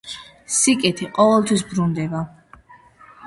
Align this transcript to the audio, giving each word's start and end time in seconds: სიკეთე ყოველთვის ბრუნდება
სიკეთე 0.59 1.09
ყოველთვის 1.17 1.63
ბრუნდება 1.73 2.23